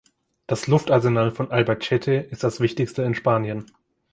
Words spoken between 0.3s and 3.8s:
Das Luftarsenal von Albacete ist das wichtigste in Spanien.